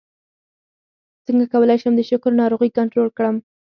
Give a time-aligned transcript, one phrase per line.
[1.25, 3.35] څنګه کولی شم د شکر ناروغي کنټرول کړم